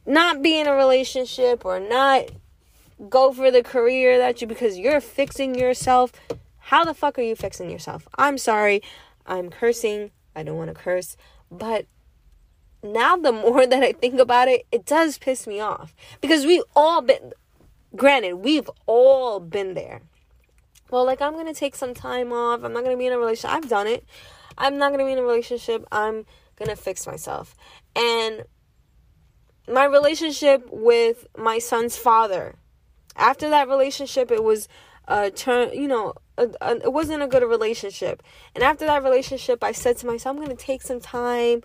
not 0.05 0.41
be 0.41 0.59
in 0.59 0.67
a 0.67 0.75
relationship 0.75 1.65
or 1.65 1.79
not 1.79 2.25
go 3.09 3.33
for 3.33 3.51
the 3.51 3.63
career 3.63 4.17
that 4.17 4.41
you 4.41 4.47
because 4.47 4.77
you're 4.77 5.01
fixing 5.01 5.55
yourself, 5.55 6.11
how 6.57 6.83
the 6.83 6.93
fuck 6.93 7.17
are 7.17 7.23
you 7.23 7.35
fixing 7.35 7.69
yourself? 7.69 8.07
I'm 8.17 8.37
sorry, 8.37 8.81
I'm 9.25 9.49
cursing. 9.49 10.11
I 10.35 10.43
don't 10.43 10.57
want 10.57 10.69
to 10.69 10.73
curse, 10.73 11.15
but 11.49 11.85
now 12.93 13.15
the 13.15 13.31
more 13.31 13.65
that 13.67 13.83
I 13.83 13.91
think 13.93 14.19
about 14.19 14.47
it, 14.47 14.65
it 14.71 14.85
does 14.85 15.17
piss 15.17 15.47
me 15.47 15.59
off 15.59 15.95
because 16.21 16.45
we've 16.45 16.63
all 16.75 17.01
been 17.01 17.33
granted, 17.95 18.35
we've 18.35 18.69
all 18.85 19.39
been 19.39 19.73
there. 19.73 20.01
Well, 20.91 21.05
like 21.05 21.21
I'm 21.21 21.33
going 21.33 21.47
to 21.47 21.53
take 21.53 21.75
some 21.75 21.93
time 21.93 22.31
off. 22.31 22.63
I'm 22.63 22.73
not 22.73 22.83
going 22.83 22.95
to 22.95 22.99
be 22.99 23.07
in 23.07 23.13
a 23.13 23.17
relationship. 23.17 23.51
I've 23.51 23.69
done 23.69 23.87
it. 23.87 24.05
I'm 24.57 24.77
not 24.77 24.89
going 24.89 24.99
to 24.99 25.05
be 25.05 25.11
in 25.11 25.17
a 25.17 25.23
relationship. 25.23 25.85
I'm 25.91 26.25
going 26.57 26.69
to 26.69 26.75
fix 26.75 27.07
myself. 27.07 27.55
And 27.95 28.43
my 29.67 29.85
relationship 29.85 30.67
with 30.71 31.27
my 31.37 31.59
son's 31.59 31.97
father. 31.97 32.55
After 33.15 33.49
that 33.49 33.67
relationship, 33.67 34.31
it 34.31 34.43
was 34.43 34.67
a 35.07 35.31
turn, 35.31 35.73
you 35.73 35.87
know, 35.87 36.13
a, 36.37 36.49
a, 36.61 36.75
it 36.77 36.93
wasn't 36.93 37.23
a 37.23 37.27
good 37.27 37.43
relationship. 37.43 38.21
And 38.53 38.63
after 38.63 38.85
that 38.85 39.03
relationship, 39.03 39.63
I 39.63 39.71
said 39.71 39.97
to 39.97 40.07
myself, 40.07 40.35
I'm 40.35 40.43
going 40.43 40.55
to 40.55 40.63
take 40.63 40.81
some 40.81 40.99
time 40.99 41.61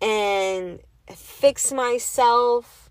and 0.00 0.80
fix 1.14 1.72
myself 1.72 2.90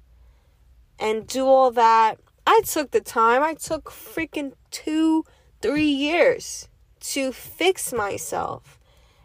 and 1.00 1.28
do 1.28 1.46
all 1.46 1.72
that. 1.72 2.20
I 2.46 2.62
took 2.66 2.92
the 2.92 3.02
time. 3.02 3.44
I 3.44 3.54
took 3.54 3.90
freaking 3.90 4.54
two, 4.72 5.24
three 5.62 5.90
years 5.90 6.68
to 7.02 7.32
fix 7.32 7.94
myself. 7.94 8.80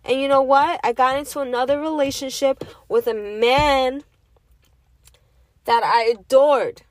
And 0.04 0.20
you 0.20 0.28
know 0.28 0.42
what? 0.42 0.80
I 0.84 0.92
got 0.92 1.18
into 1.18 1.40
another 1.40 1.80
relationship 1.80 2.64
with 2.88 3.06
a 3.06 3.14
man 3.14 4.04
that 5.64 5.82
I 5.82 6.04
adored. 6.04 6.82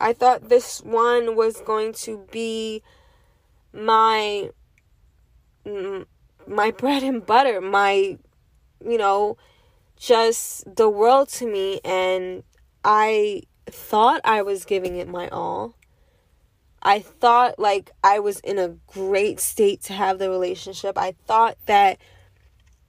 I 0.00 0.12
thought 0.12 0.48
this 0.48 0.80
one 0.80 1.36
was 1.36 1.60
going 1.60 1.92
to 2.04 2.26
be 2.30 2.82
my 3.72 4.50
my 6.46 6.70
bread 6.76 7.02
and 7.02 7.24
butter, 7.24 7.60
my 7.60 8.18
you 8.84 8.98
know, 8.98 9.36
just 9.96 10.76
the 10.76 10.88
world 10.88 11.28
to 11.28 11.46
me 11.46 11.80
and 11.84 12.42
I 12.84 13.42
thought 13.66 14.20
I 14.24 14.42
was 14.42 14.64
giving 14.64 14.96
it 14.96 15.08
my 15.08 15.28
all. 15.28 15.74
I 16.82 17.00
thought 17.00 17.58
like 17.58 17.90
I 18.02 18.18
was 18.18 18.40
in 18.40 18.58
a 18.58 18.76
great 18.86 19.40
state 19.40 19.82
to 19.82 19.94
have 19.94 20.18
the 20.18 20.30
relationship. 20.30 20.98
I 20.98 21.14
thought 21.26 21.56
that 21.66 21.98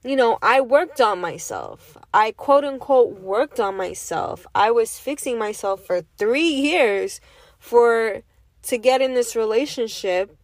you 0.04 0.14
know, 0.14 0.38
I 0.40 0.60
worked 0.60 1.00
on 1.00 1.20
myself. 1.20 1.96
I 2.14 2.30
quote 2.30 2.64
unquote 2.64 3.18
worked 3.20 3.58
on 3.58 3.76
myself. 3.76 4.46
I 4.54 4.70
was 4.70 5.00
fixing 5.00 5.36
myself 5.36 5.84
for 5.84 6.02
3 6.16 6.40
years 6.40 7.20
for 7.58 8.22
to 8.62 8.78
get 8.78 9.00
in 9.00 9.14
this 9.14 9.34
relationship. 9.34 10.36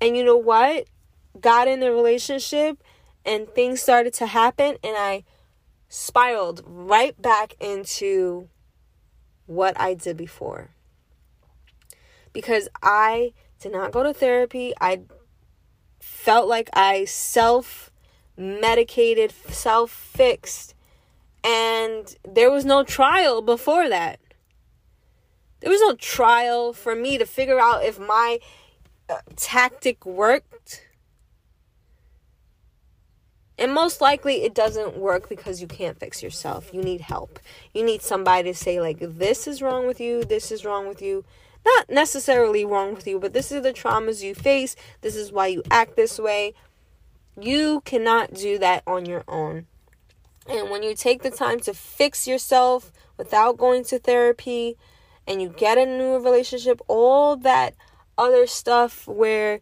And 0.00 0.16
you 0.16 0.24
know 0.24 0.36
what? 0.36 0.86
got 1.40 1.68
in 1.68 1.80
the 1.80 1.90
relationship 1.92 2.82
and 3.24 3.48
things 3.48 3.80
started 3.80 4.12
to 4.14 4.26
happen 4.26 4.76
and 4.82 4.96
I 4.96 5.24
spiraled 5.94 6.62
right 6.64 7.20
back 7.20 7.54
into 7.60 8.48
what 9.44 9.78
I 9.78 9.92
did 9.92 10.16
before. 10.16 10.70
Because 12.32 12.66
I 12.82 13.34
did 13.60 13.72
not 13.72 13.92
go 13.92 14.02
to 14.02 14.14
therapy. 14.14 14.72
I 14.80 15.02
felt 16.00 16.48
like 16.48 16.70
I 16.72 17.04
self 17.04 17.90
medicated, 18.38 19.32
self 19.32 19.90
fixed, 19.90 20.74
and 21.44 22.16
there 22.26 22.50
was 22.50 22.64
no 22.64 22.84
trial 22.84 23.42
before 23.42 23.90
that. 23.90 24.18
There 25.60 25.70
was 25.70 25.82
no 25.82 25.94
trial 25.96 26.72
for 26.72 26.94
me 26.94 27.18
to 27.18 27.26
figure 27.26 27.60
out 27.60 27.84
if 27.84 27.98
my 27.98 28.38
uh, 29.10 29.16
tactic 29.36 30.06
worked. 30.06 30.86
And 33.58 33.72
most 33.72 34.00
likely 34.00 34.42
it 34.42 34.54
doesn't 34.54 34.96
work 34.96 35.28
because 35.28 35.60
you 35.60 35.66
can't 35.66 35.98
fix 35.98 36.22
yourself. 36.22 36.72
You 36.72 36.82
need 36.82 37.02
help. 37.02 37.38
You 37.74 37.84
need 37.84 38.02
somebody 38.02 38.50
to 38.50 38.54
say, 38.54 38.80
like, 38.80 38.98
this 39.00 39.46
is 39.46 39.62
wrong 39.62 39.86
with 39.86 40.00
you, 40.00 40.24
this 40.24 40.50
is 40.50 40.64
wrong 40.64 40.88
with 40.88 41.02
you. 41.02 41.24
Not 41.64 41.90
necessarily 41.90 42.64
wrong 42.64 42.94
with 42.94 43.06
you, 43.06 43.20
but 43.20 43.34
this 43.34 43.52
is 43.52 43.62
the 43.62 43.72
traumas 43.72 44.22
you 44.22 44.34
face. 44.34 44.74
This 45.00 45.14
is 45.14 45.30
why 45.30 45.46
you 45.46 45.62
act 45.70 45.94
this 45.94 46.18
way. 46.18 46.54
You 47.40 47.82
cannot 47.84 48.34
do 48.34 48.58
that 48.58 48.82
on 48.86 49.06
your 49.06 49.22
own. 49.28 49.66
And 50.48 50.70
when 50.70 50.82
you 50.82 50.94
take 50.94 51.22
the 51.22 51.30
time 51.30 51.60
to 51.60 51.72
fix 51.72 52.26
yourself 52.26 52.90
without 53.16 53.58
going 53.58 53.84
to 53.84 53.98
therapy 53.98 54.76
and 55.26 55.40
you 55.40 55.48
get 55.50 55.78
a 55.78 55.86
new 55.86 56.16
relationship, 56.16 56.80
all 56.88 57.36
that 57.36 57.74
other 58.18 58.46
stuff 58.46 59.06
where 59.06 59.60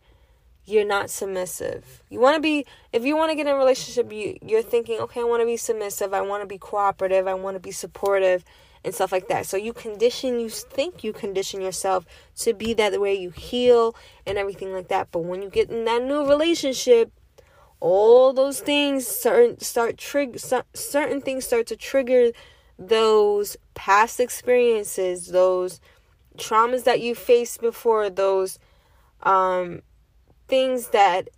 you're 0.64 0.84
not 0.84 1.10
submissive. 1.10 2.02
You 2.10 2.20
want 2.20 2.36
to 2.36 2.40
be 2.40 2.66
if 2.92 3.04
you 3.04 3.16
want 3.16 3.30
to 3.30 3.36
get 3.36 3.46
in 3.46 3.54
a 3.54 3.56
relationship, 3.56 4.12
you 4.12 4.38
you're 4.42 4.62
thinking, 4.62 4.98
"Okay, 5.00 5.20
I 5.20 5.24
want 5.24 5.42
to 5.42 5.46
be 5.46 5.56
submissive. 5.56 6.14
I 6.14 6.20
want 6.20 6.42
to 6.42 6.46
be 6.46 6.58
cooperative. 6.58 7.26
I 7.26 7.34
want 7.34 7.56
to 7.56 7.60
be 7.60 7.72
supportive." 7.72 8.44
And 8.82 8.94
stuff 8.94 9.12
like 9.12 9.28
that. 9.28 9.44
So 9.44 9.58
you 9.58 9.74
condition, 9.74 10.40
you 10.40 10.48
think 10.48 11.04
you 11.04 11.12
condition 11.12 11.60
yourself 11.60 12.06
to 12.36 12.54
be 12.54 12.72
that 12.72 12.98
way. 12.98 13.12
You 13.14 13.28
heal 13.28 13.94
and 14.24 14.38
everything 14.38 14.72
like 14.72 14.88
that. 14.88 15.08
But 15.12 15.24
when 15.24 15.42
you 15.42 15.50
get 15.50 15.68
in 15.68 15.84
that 15.84 16.02
new 16.02 16.26
relationship, 16.26 17.12
all 17.80 18.32
those 18.32 18.60
things 18.60 19.06
start 19.06 19.62
start 19.62 19.98
trigger 19.98 20.38
certain 20.38 21.20
things 21.20 21.44
start 21.44 21.66
to 21.66 21.76
trigger 21.76 22.30
those 22.78 23.56
past 23.74 24.20
experiences, 24.20 25.28
those 25.28 25.80
traumas 26.38 26.84
that 26.84 27.00
you 27.00 27.14
faced 27.14 27.60
before, 27.60 28.08
those 28.08 28.58
um 29.22 29.82
things 30.50 30.88
that 30.88 31.30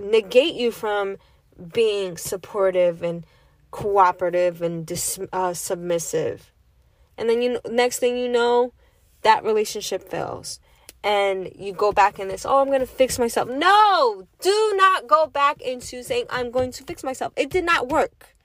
negate 0.00 0.54
you 0.54 0.72
from 0.72 1.18
being 1.72 2.16
supportive 2.16 3.02
and 3.02 3.24
cooperative 3.70 4.62
and 4.62 4.86
dis- 4.86 5.20
uh, 5.32 5.54
submissive. 5.54 6.52
And 7.16 7.28
then 7.28 7.42
you 7.42 7.60
next 7.68 7.98
thing 7.98 8.16
you 8.16 8.28
know, 8.28 8.72
that 9.22 9.44
relationship 9.44 10.08
fails. 10.08 10.58
And 11.02 11.50
you 11.54 11.72
go 11.72 11.92
back 11.92 12.18
in 12.18 12.28
this, 12.28 12.44
oh, 12.44 12.60
I'm 12.60 12.66
going 12.66 12.80
to 12.80 12.86
fix 12.86 13.18
myself. 13.18 13.48
No, 13.48 14.26
do 14.40 14.74
not 14.76 15.06
go 15.06 15.26
back 15.26 15.62
into 15.62 16.02
saying, 16.02 16.26
I'm 16.28 16.50
going 16.50 16.72
to 16.72 16.84
fix 16.84 17.02
myself. 17.02 17.32
It 17.36 17.48
did 17.48 17.64
not 17.64 17.88
work. 17.88 18.36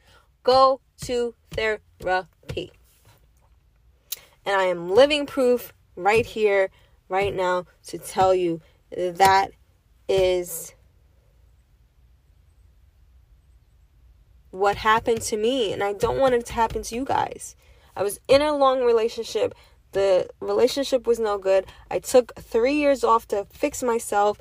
Go 0.44 0.80
to 1.02 1.36
therapy. 1.52 2.72
And 4.46 4.56
I 4.56 4.66
am 4.66 4.90
living 4.90 5.26
proof 5.26 5.74
right 5.98 6.26
here, 6.26 6.70
right 7.10 7.34
now, 7.34 7.66
to 7.88 7.98
tell 7.98 8.34
you 8.34 8.62
that 8.92 9.52
is 10.08 10.74
what 14.52 14.78
happened 14.78 15.22
to 15.22 15.38
me 15.38 15.74
and 15.74 15.84
I 15.84 15.94
don't 15.94 16.20
want 16.20 16.34
it 16.36 16.46
to 16.46 16.54
happen 16.54 16.82
to 16.84 16.96
you 16.96 17.06
guys. 17.06 17.56
I 17.96 18.04
was 18.04 18.20
in 18.28 18.42
a 18.42 18.56
long 18.56 18.84
relationship. 18.84 19.54
The 19.92 20.30
relationship 20.40 21.08
was 21.08 21.20
no 21.20 21.38
good. 21.38 21.66
I 21.90 22.00
took 22.00 22.36
3 22.36 22.74
years 22.74 23.04
off 23.04 23.28
to 23.30 23.46
fix 23.52 23.84
myself. 23.84 24.38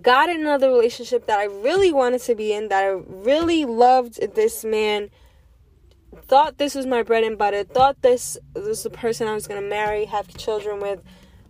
Got 0.00 0.28
another 0.28 0.68
relationship 0.68 1.26
that 1.26 1.38
I 1.38 1.44
really 1.44 1.92
wanted 1.92 2.20
to 2.22 2.34
be 2.34 2.52
in, 2.52 2.68
that 2.68 2.84
I 2.84 2.88
really 2.88 3.64
loved 3.64 4.20
this 4.34 4.64
man. 4.64 5.10
Thought 6.26 6.58
this 6.58 6.74
was 6.74 6.86
my 6.86 7.02
bread 7.02 7.24
and 7.24 7.36
butter. 7.36 7.64
Thought 7.64 8.00
this 8.02 8.38
was 8.54 8.82
the 8.82 8.90
person 8.90 9.28
I 9.28 9.34
was 9.34 9.46
going 9.46 9.60
to 9.60 9.68
marry, 9.68 10.04
have 10.06 10.28
children 10.36 10.80
with, 10.80 11.02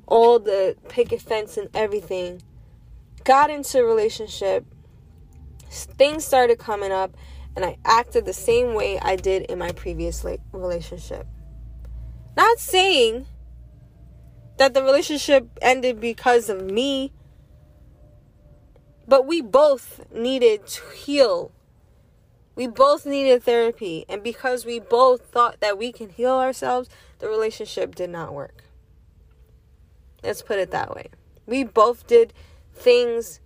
all 0.06 0.38
the 0.38 0.76
picket 0.88 1.20
fence 1.20 1.58
and 1.58 1.68
everything 1.74 2.42
got 3.28 3.50
into 3.50 3.78
a 3.78 3.84
relationship, 3.84 4.64
things 5.68 6.24
started 6.24 6.58
coming 6.58 6.90
up, 6.90 7.14
and 7.54 7.62
I 7.62 7.76
acted 7.84 8.24
the 8.24 8.32
same 8.32 8.72
way 8.72 8.98
I 8.98 9.16
did 9.16 9.42
in 9.50 9.58
my 9.58 9.70
previous 9.72 10.24
relationship. 10.50 11.26
Not 12.38 12.58
saying 12.58 13.26
that 14.56 14.72
the 14.72 14.82
relationship 14.82 15.46
ended 15.60 16.00
because 16.00 16.48
of 16.48 16.62
me, 16.62 17.12
but 19.06 19.26
we 19.26 19.42
both 19.42 20.10
needed 20.10 20.66
to 20.66 20.82
heal. 20.96 21.52
We 22.54 22.66
both 22.66 23.04
needed 23.04 23.42
therapy, 23.42 24.06
and 24.08 24.22
because 24.22 24.64
we 24.64 24.80
both 24.80 25.26
thought 25.26 25.60
that 25.60 25.76
we 25.76 25.92
can 25.92 26.08
heal 26.08 26.36
ourselves, 26.36 26.88
the 27.18 27.28
relationship 27.28 27.94
did 27.94 28.08
not 28.08 28.32
work. 28.32 28.64
Let's 30.22 30.40
put 30.40 30.58
it 30.58 30.70
that 30.70 30.96
way. 30.96 31.08
We 31.44 31.64
both 31.64 32.06
did 32.06 32.32
things 32.78 33.40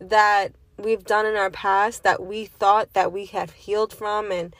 that 0.00 0.52
we've 0.76 1.04
done 1.04 1.26
in 1.26 1.36
our 1.36 1.50
past 1.50 2.02
that 2.02 2.24
we 2.24 2.46
thought 2.46 2.92
that 2.94 3.12
we 3.12 3.26
had 3.26 3.50
healed 3.52 3.92
from 3.92 4.32
and 4.32 4.54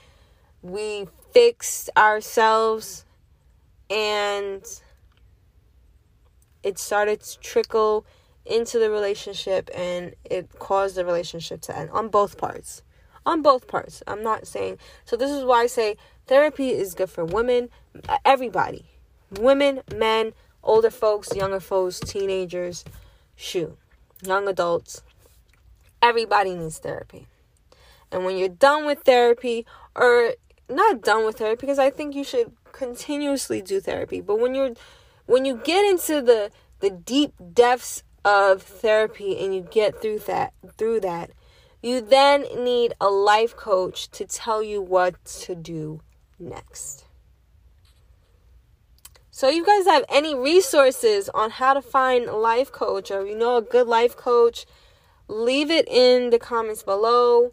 we 0.63 1.07
fixed 1.33 1.91
ourselves 1.97 3.05
and 3.91 4.65
it 6.63 6.79
started 6.79 7.21
to 7.21 7.39
trickle 7.41 8.07
into 8.47 8.79
the 8.79 8.91
relationship 8.91 9.69
and 9.75 10.15
it 10.25 10.49
caused 10.59 10.95
the 10.95 11.05
relationship 11.05 11.61
to 11.63 11.77
end 11.77 11.91
on 11.91 12.09
both 12.09 12.39
parts. 12.39 12.83
On 13.27 13.43
both 13.43 13.67
parts. 13.67 14.03
I'm 14.07 14.23
not 14.23 14.47
saying 14.47 14.79
so 15.05 15.17
this 15.17 15.31
is 15.31 15.45
why 15.45 15.63
i 15.63 15.67
say 15.67 15.97
therapy 16.27 16.71
is 16.71 16.95
good 16.95 17.11
for 17.11 17.25
women 17.25 17.71
everybody. 18.25 18.85
Women 19.41 19.81
men 19.95 20.33
older 20.63 20.91
folks 20.91 21.35
younger 21.35 21.61
folks 21.61 22.01
teenagers 22.01 22.85
shoot, 23.37 23.77
young 24.23 24.49
adults, 24.49 25.03
everybody 26.03 26.55
needs 26.55 26.79
therapy. 26.79 27.27
And 28.11 28.25
when 28.25 28.37
you're 28.37 28.49
done 28.49 28.87
with 28.87 29.01
therapy, 29.01 29.66
or 29.97 30.35
not 30.68 31.03
done 31.03 31.25
with 31.25 31.38
therapy, 31.38 31.61
because 31.61 31.79
I 31.79 31.90
think 31.90 32.14
you 32.14 32.25
should 32.25 32.53
continuously 32.73 33.62
do 33.62 33.81
therapy, 33.81 34.20
but 34.20 34.38
when 34.38 34.55
you're 34.55 34.75
when 35.27 35.44
you 35.44 35.61
get 35.64 35.85
into 35.85 36.20
the 36.20 36.51
the 36.81 36.90
deep 36.90 37.33
depths 37.53 38.03
of 38.25 38.62
therapy 38.62 39.38
and 39.42 39.55
you 39.55 39.62
get 39.62 40.01
through 40.01 40.20
that 40.20 40.53
through 40.77 41.01
that, 41.01 41.31
you 41.83 42.01
then 42.01 42.42
need 42.57 42.94
a 43.01 43.09
life 43.09 43.57
coach 43.57 44.11
to 44.11 44.27
tell 44.27 44.62
you 44.62 44.81
what 44.81 45.25
to 45.25 45.55
do 45.55 46.01
next. 46.38 47.05
So, 49.37 49.49
you 49.49 49.66
guys 49.66 49.85
have 49.87 50.05
any 50.09 50.33
resources 50.33 51.29
on 51.31 51.51
how 51.51 51.75
to 51.75 51.83
find 51.83 52.27
a 52.27 52.37
life 52.37 52.70
coach 52.70 53.11
or 53.11 53.27
you 53.27 53.37
know 53.37 53.57
a 53.57 53.62
good 53.62 53.88
life 53.88 54.16
coach, 54.16 54.64
leave 55.27 55.73
it 55.73 55.88
in 55.88 56.31
the 56.31 56.38
comments 56.38 56.85
below. 56.85 57.47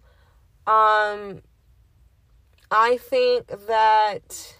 Um, 0.67 1.41
I 2.69 2.99
think 3.01 3.47
that 3.47 4.55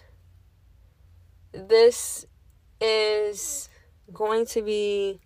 this 1.52 2.26
is 2.80 3.68
going 4.12 4.44
to 4.46 4.60
be 4.60 5.20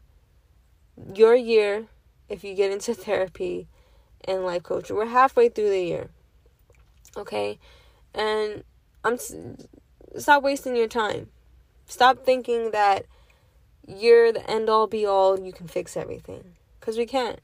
your 1.14 1.34
year 1.34 1.86
if 2.28 2.44
you 2.44 2.54
get 2.54 2.72
into 2.72 2.92
therapy 3.06 3.68
and 4.26 4.44
life 4.44 4.64
coach. 4.64 4.90
We're 4.90 5.06
halfway 5.06 5.48
through 5.48 5.70
the 5.70 5.80
year. 5.82 6.10
Okay? 7.16 7.58
And 8.14 8.64
I'm 9.02 9.16
stop 10.18 10.42
wasting 10.42 10.76
your 10.76 10.88
time. 10.88 11.30
Stop 11.86 12.24
thinking 12.24 12.72
that 12.72 13.06
you're 13.86 14.32
the 14.32 14.48
end 14.50 14.68
all 14.68 14.86
be 14.86 15.06
all, 15.06 15.38
you 15.38 15.52
can 15.52 15.68
fix 15.68 15.96
everything. 15.96 16.54
Because 16.80 16.98
we 16.98 17.06
can't. 17.06 17.40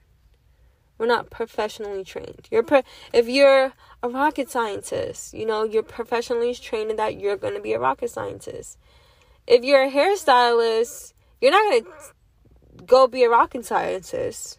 We're 0.99 1.07
not 1.07 1.31
professionally 1.31 2.05
trained. 2.05 2.49
You're 2.51 2.63
pro- 2.63 2.83
if 3.13 3.29
you're 3.29 3.73
a 4.03 4.09
rocket 4.09 4.51
scientist, 4.51 5.33
you 5.35 5.47
know, 5.47 5.65
you're 5.65 5.83
professionally 5.83 6.55
trained 6.55 6.91
in 6.91 6.97
that 6.97 7.19
you're 7.19 7.37
going 7.37 7.55
to 7.55 7.61
be 7.61 7.73
a 7.73 7.79
rocket 7.79 8.11
scientist. 8.11 8.79
If 9.47 9.65
you're 9.65 9.85
a 9.85 9.91
hairstylist, 9.91 11.13
you're 11.41 11.51
not 11.51 11.71
going 11.71 11.85
to 11.85 12.85
go 12.85 13.07
be 13.07 13.25
a 13.25 13.31
rocket 13.31 13.65
scientist. 13.65 14.59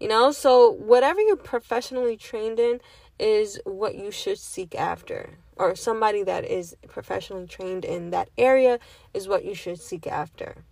You 0.00 0.08
know, 0.08 0.32
so 0.32 0.70
whatever 0.70 1.20
you're 1.20 1.36
professionally 1.36 2.16
trained 2.16 2.58
in 2.58 2.80
is 3.18 3.58
what 3.64 3.94
you 3.94 4.10
should 4.10 4.38
seek 4.38 4.74
after 4.74 5.38
or 5.56 5.74
somebody 5.74 6.22
that 6.22 6.44
is 6.44 6.76
professionally 6.88 7.46
trained 7.46 7.84
in 7.84 8.10
that 8.10 8.28
area 8.36 8.78
is 9.14 9.26
what 9.26 9.44
you 9.44 9.54
should 9.54 9.80
seek 9.80 10.06
after. 10.06 10.64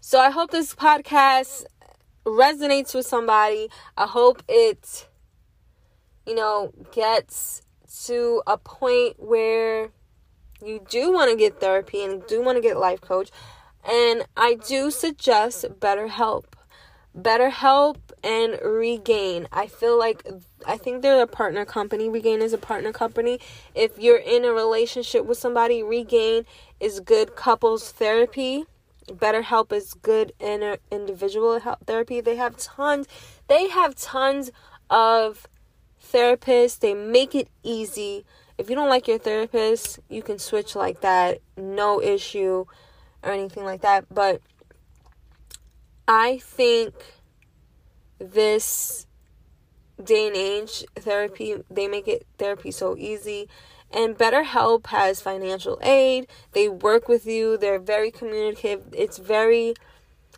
So 0.00 0.18
I 0.20 0.30
hope 0.30 0.50
this 0.50 0.74
podcast 0.74 1.64
resonates 2.24 2.94
with 2.94 3.06
somebody. 3.06 3.68
I 3.96 4.06
hope 4.06 4.42
it, 4.48 5.08
you 6.26 6.34
know, 6.34 6.72
gets 6.92 7.62
to 8.06 8.42
a 8.46 8.56
point 8.56 9.16
where 9.18 9.90
you 10.64 10.84
do 10.88 11.12
want 11.12 11.30
to 11.30 11.36
get 11.36 11.60
therapy 11.60 12.04
and 12.04 12.26
do 12.26 12.42
want 12.42 12.56
to 12.56 12.62
get 12.62 12.76
life 12.76 13.00
coach. 13.00 13.30
And 13.88 14.24
I 14.36 14.54
do 14.54 14.90
suggest 14.90 15.64
BetterHelp. 15.80 16.44
BetterHelp 17.18 17.96
and 18.22 18.58
Regain. 18.62 19.46
I 19.52 19.66
feel 19.66 19.98
like 19.98 20.26
I 20.66 20.76
think 20.76 21.02
they're 21.02 21.22
a 21.22 21.26
partner 21.26 21.64
company. 21.64 22.08
Regain 22.08 22.42
is 22.42 22.52
a 22.52 22.58
partner 22.58 22.92
company. 22.92 23.40
If 23.74 23.98
you're 23.98 24.18
in 24.18 24.44
a 24.44 24.52
relationship 24.52 25.24
with 25.24 25.38
somebody, 25.38 25.82
Regain 25.82 26.44
is 26.78 27.00
good 27.00 27.36
couples 27.36 27.92
therapy. 27.92 28.64
BetterHelp 29.08 29.72
is 29.72 29.94
good 29.94 30.32
in 30.38 30.76
individual 30.90 31.58
help 31.58 31.84
therapy. 31.86 32.20
They 32.20 32.36
have 32.36 32.56
tons. 32.56 33.06
They 33.48 33.68
have 33.68 33.94
tons 33.96 34.50
of 34.88 35.46
therapists. 36.12 36.78
They 36.78 36.94
make 36.94 37.34
it 37.34 37.48
easy. 37.62 38.24
If 38.58 38.68
you 38.68 38.76
don't 38.76 38.88
like 38.88 39.08
your 39.08 39.18
therapist, 39.18 40.00
you 40.08 40.22
can 40.22 40.38
switch 40.38 40.76
like 40.76 41.00
that. 41.00 41.40
No 41.56 42.00
issue 42.00 42.66
or 43.22 43.32
anything 43.32 43.64
like 43.64 43.80
that. 43.82 44.04
But 44.12 44.40
I 46.06 46.38
think 46.38 46.94
this 48.20 49.06
day 50.02 50.28
and 50.28 50.36
age 50.36 50.84
therapy, 50.96 51.56
they 51.70 51.88
make 51.88 52.06
it 52.06 52.26
therapy 52.38 52.70
so 52.70 52.96
easy. 52.96 53.48
And 53.92 54.16
BetterHelp 54.16 54.86
has 54.86 55.20
financial 55.20 55.78
aid. 55.82 56.28
They 56.52 56.68
work 56.68 57.08
with 57.08 57.26
you. 57.26 57.56
They're 57.56 57.80
very 57.80 58.10
communicative. 58.10 58.84
It's 58.92 59.18
very 59.18 59.74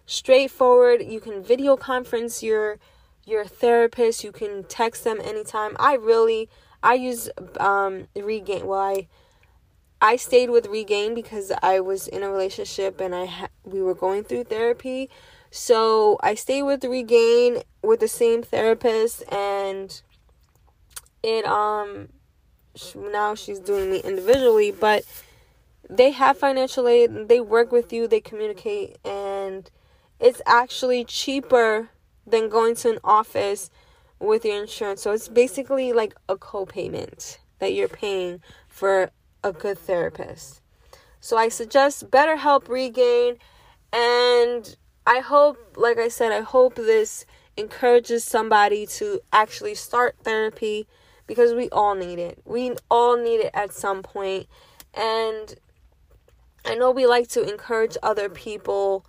straightforward. 0.06 1.02
You 1.02 1.20
can 1.20 1.42
video 1.42 1.76
conference 1.76 2.42
your 2.42 2.78
your 3.24 3.44
therapist. 3.44 4.24
You 4.24 4.32
can 4.32 4.64
text 4.64 5.04
them 5.04 5.20
anytime. 5.22 5.76
I 5.78 5.94
really 5.94 6.48
I 6.82 6.94
use 6.94 7.28
um 7.60 8.08
Regain. 8.16 8.66
Well, 8.66 8.80
I 8.80 9.08
I 10.00 10.16
stayed 10.16 10.50
with 10.50 10.66
Regain 10.66 11.14
because 11.14 11.52
I 11.62 11.80
was 11.80 12.08
in 12.08 12.22
a 12.22 12.30
relationship 12.30 13.00
and 13.00 13.14
I 13.14 13.26
ha- 13.26 13.48
we 13.64 13.82
were 13.82 13.94
going 13.94 14.24
through 14.24 14.44
therapy. 14.44 15.10
So 15.54 16.16
I 16.22 16.34
stayed 16.34 16.62
with 16.62 16.82
Regain 16.82 17.58
with 17.82 18.00
the 18.00 18.08
same 18.08 18.42
therapist 18.42 19.22
and 19.30 20.00
it 21.22 21.44
um 21.44 22.08
now 22.96 23.34
she's 23.34 23.58
doing 23.58 23.90
me 23.90 23.98
individually, 23.98 24.70
but 24.70 25.04
they 25.90 26.12
have 26.12 26.38
financial 26.38 26.88
aid, 26.88 27.28
they 27.28 27.38
work 27.38 27.70
with 27.70 27.92
you, 27.92 28.08
they 28.08 28.18
communicate 28.18 28.96
and 29.04 29.70
it's 30.18 30.40
actually 30.46 31.04
cheaper 31.04 31.90
than 32.26 32.48
going 32.48 32.74
to 32.76 32.92
an 32.92 32.98
office 33.04 33.68
with 34.18 34.46
your 34.46 34.58
insurance. 34.58 35.02
So 35.02 35.12
it's 35.12 35.28
basically 35.28 35.92
like 35.92 36.14
a 36.30 36.36
co-payment 36.38 37.40
that 37.58 37.74
you're 37.74 37.88
paying 37.88 38.40
for 38.68 39.10
a 39.44 39.52
good 39.52 39.78
therapist. 39.78 40.62
So 41.20 41.36
I 41.36 41.50
suggest 41.50 42.10
BetterHelp 42.10 42.70
Regain 42.70 43.36
and 43.92 44.76
I 45.06 45.18
hope 45.18 45.76
like 45.76 45.98
I 45.98 46.08
said 46.08 46.32
I 46.32 46.40
hope 46.40 46.76
this 46.76 47.24
encourages 47.56 48.24
somebody 48.24 48.86
to 48.86 49.20
actually 49.32 49.74
start 49.74 50.16
therapy 50.22 50.86
because 51.26 51.54
we 51.54 51.68
all 51.70 51.94
need 51.94 52.18
it. 52.18 52.40
We 52.44 52.74
all 52.90 53.16
need 53.16 53.40
it 53.40 53.50
at 53.54 53.72
some 53.72 54.02
point 54.02 54.46
and 54.94 55.54
I 56.64 56.76
know 56.76 56.90
we 56.90 57.06
like 57.06 57.28
to 57.30 57.42
encourage 57.42 57.96
other 58.02 58.28
people 58.28 59.04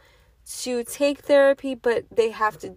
to 0.62 0.84
take 0.84 1.20
therapy 1.20 1.76
but 1.76 2.06
they 2.12 2.32
have 2.32 2.58
to 2.60 2.76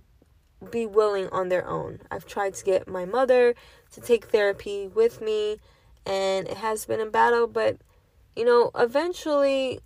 be 0.70 0.86
willing 0.86 1.28
on 1.30 1.48
their 1.48 1.66
own. 1.66 2.00
I've 2.10 2.26
tried 2.26 2.54
to 2.54 2.64
get 2.64 2.86
my 2.88 3.04
mother 3.04 3.54
to 3.92 4.00
take 4.00 4.26
therapy 4.26 4.88
with 4.88 5.20
me 5.20 5.58
and 6.04 6.46
it 6.46 6.58
has 6.58 6.84
been 6.84 7.00
a 7.00 7.06
battle, 7.06 7.46
but 7.46 7.78
you 8.34 8.44
know, 8.44 8.70
eventually 8.74 9.80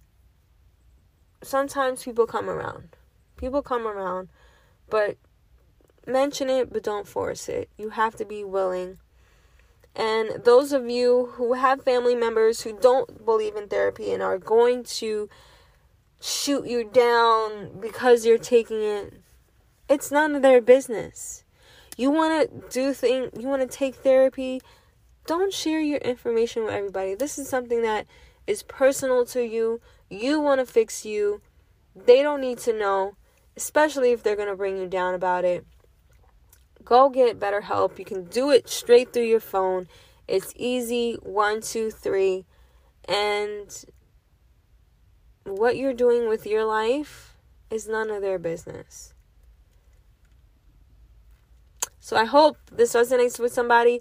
sometimes 1.42 2.02
people 2.02 2.26
come 2.26 2.50
around. 2.50 2.96
People 3.40 3.62
come 3.62 3.87
around, 3.87 4.29
but 4.90 5.16
mention 6.07 6.50
it, 6.50 6.70
but 6.70 6.83
don't 6.83 7.09
force 7.09 7.48
it. 7.48 7.70
You 7.79 7.88
have 7.88 8.14
to 8.16 8.26
be 8.26 8.44
willing. 8.44 8.98
And 9.96 10.44
those 10.44 10.74
of 10.74 10.90
you 10.90 11.31
who 11.37 11.55
have 11.55 11.83
family 11.83 12.14
members 12.14 12.61
who 12.61 12.79
don't 12.79 13.24
believe 13.24 13.57
in 13.57 13.66
therapy 13.68 14.12
and 14.12 14.22
are 14.22 14.37
going 14.37 14.85
to 14.85 15.31
shoot 16.20 16.66
you 16.66 16.85
down 16.85 17.81
because 17.81 18.26
you're 18.26 18.37
taking 18.37 18.83
it, 18.83 19.14
it's 19.88 20.11
none 20.11 20.35
of 20.35 20.42
their 20.42 20.61
business. 20.61 21.42
You 21.96 22.11
want 22.11 22.50
to 22.50 22.68
do 22.68 22.92
thing, 22.92 23.31
you 23.38 23.48
want 23.48 23.62
to 23.62 23.79
take 23.79 23.94
therapy, 23.94 24.61
don't 25.26 25.53
share 25.53 25.81
your 25.81 25.98
information 25.98 26.64
with 26.64 26.74
everybody. 26.74 27.14
This 27.14 27.38
is 27.38 27.48
something 27.48 27.81
that 27.81 28.07
is 28.46 28.62
personal 28.62 29.24
to 29.26 29.42
you. 29.42 29.81
You 30.11 30.40
want 30.40 30.61
to 30.61 30.66
fix 30.66 31.07
you. 31.07 31.40
They 31.96 32.22
don't 32.22 32.42
need 32.42 32.59
to 32.59 32.72
know, 32.72 33.16
especially 33.61 34.11
if 34.12 34.23
they're 34.23 34.37
going 34.37 34.49
to 34.49 34.57
bring 34.57 34.79
you 34.79 34.87
down 34.87 35.12
about 35.12 35.44
it. 35.44 35.66
Go 36.83 37.11
get 37.11 37.38
BetterHelp. 37.38 37.99
You 37.99 38.07
can 38.07 38.25
do 38.25 38.51
it 38.51 38.70
straight 38.70 39.12
through 39.12 39.25
your 39.25 39.38
phone. 39.38 39.87
It's 40.27 40.55
easy. 40.57 41.18
One, 41.23 41.61
two, 41.61 41.90
three. 41.90 42.46
And 43.07 43.85
what 45.44 45.77
you're 45.77 45.92
doing 45.92 46.27
with 46.27 46.46
your 46.46 46.64
life 46.64 47.37
is 47.70 47.87
none 47.87 48.09
of 48.09 48.23
their 48.23 48.38
business. 48.38 49.12
So 52.01 52.16
I 52.16 52.25
hope 52.25 52.57
this 52.73 52.94
resonates 52.94 53.38
with 53.38 53.53
somebody. 53.53 54.01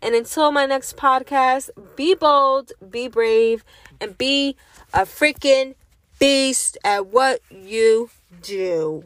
And 0.00 0.14
until 0.14 0.52
my 0.52 0.66
next 0.66 0.96
podcast, 0.96 1.70
be 1.96 2.14
bold, 2.14 2.70
be 2.88 3.08
brave, 3.08 3.64
and 4.00 4.16
be 4.16 4.56
a 4.94 5.00
freaking 5.00 5.74
beast 6.20 6.78
at 6.84 7.08
what 7.08 7.40
you 7.50 8.08
do. 8.42 9.04